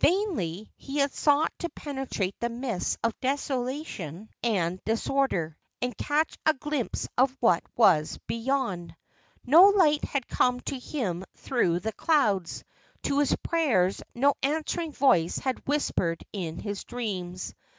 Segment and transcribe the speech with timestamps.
[0.00, 6.52] Vainly had he sought to penetrate the mists of desolation and disorder, and catch a
[6.52, 8.94] glimpse of what was beyond.
[9.46, 12.64] No light had come to him through the clouds;
[13.04, 17.54] to his prayers no answering voice had whispered in his dreams.